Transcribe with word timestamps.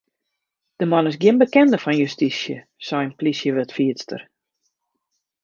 De 0.79 0.85
man 0.91 1.07
is 1.09 1.17
gjin 1.21 1.39
bekende 1.43 1.77
fan 1.83 1.99
justysje, 2.01 2.57
seit 2.85 3.03
in 3.05 3.15
plysjewurdfierster. 3.19 4.21